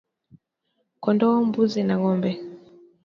[1.03, 2.31] Kondoo mbuzi na ngombe